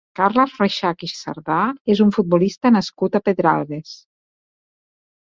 [0.17, 1.57] Carles Rexach i Cerdà
[1.95, 3.93] és un futbolista nascut a Pedralbes.